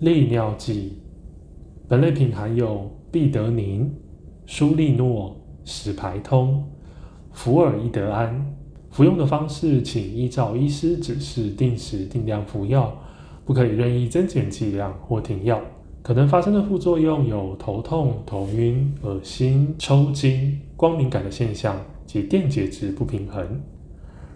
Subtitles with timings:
[0.00, 0.92] 利尿剂，
[1.88, 3.92] 本类品含有必得宁、
[4.46, 6.64] 舒利诺、使排通、
[7.32, 8.54] 福尔伊德安。
[8.90, 12.96] 服用的方式，请依照医师指示定时定量服药，
[13.44, 15.60] 不可以任意增减剂量或停药。
[16.00, 21.76] 可能发生的副作用有头痛、头晕、恶心、抽筋、光敏感的现象
[22.06, 23.60] 及电解质不平衡。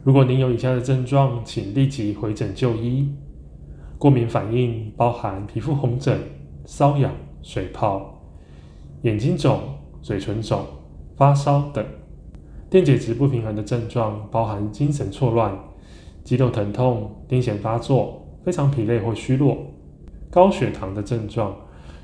[0.02, 3.08] 如果您有以下的症状，请立即回诊就医。
[4.02, 6.18] 过敏反应包含皮肤红疹、
[6.66, 8.20] 瘙痒、水泡、
[9.02, 9.60] 眼睛肿、
[10.02, 10.66] 嘴唇肿、
[11.14, 11.86] 发烧等。
[12.68, 15.56] 电解质不平衡的症状包含精神错乱、
[16.24, 19.56] 肌肉疼痛、癫痫发作、非常疲累或虚弱。
[20.32, 21.54] 高血糖的症状，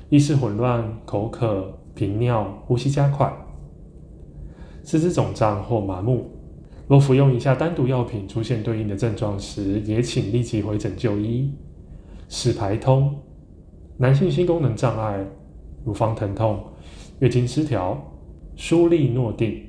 [0.07, 3.29] 意识混乱、口渴、频尿、呼吸加快。
[4.83, 6.31] 四肢肿胀或麻木。
[6.87, 11.53] 若服用以下单独药品出现对应的症状时，也请立即回诊就医。
[12.29, 13.13] 使排通，
[13.97, 15.25] 男性性功能障碍、
[15.83, 16.63] 乳房疼痛、
[17.19, 18.01] 月经失调、
[18.55, 19.61] 舒利诺定、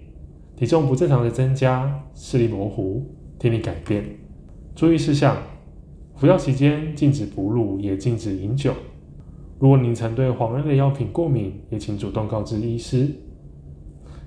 [0.57, 3.05] 体重不正常的增加、视力模糊、
[3.39, 4.05] 听力改变。
[4.77, 5.37] 注意事项：
[6.15, 8.75] 服药期间禁止哺乳，也禁止饮酒。
[9.59, 13.09] 如果您曾对磺胺类药品过敏，也请主动告知医师。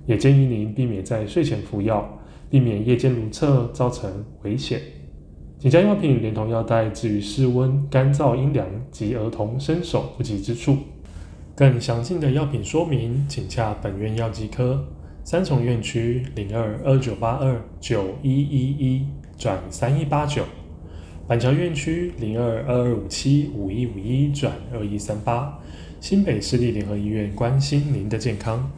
[0.06, 4.81] 也建议您避免在睡前服药，避免夜间如厕造成危险。
[5.64, 10.75] 请将药品连同药袋置于室温、干燥、阴凉及儿童伸手不及之处。
[11.56, 14.86] 更详尽的药品说明，请洽本院药剂科
[15.23, 20.44] 三重院区零二二九八二九一一一转三一八九，
[21.30, 25.58] 板桥院区零二二二五七五一五一转二一三八。
[26.02, 28.69] 新北市立联合医院关心您的健康。